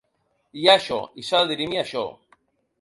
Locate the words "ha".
0.69-0.75